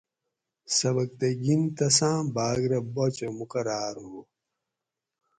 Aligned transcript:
سبکتگین 0.77 1.61
تساۤں 1.77 2.21
باگ 2.35 2.59
رہ 2.71 2.79
باچہ 2.95 3.27
مقراۤر 3.37 3.95
ہوُ 4.05 4.19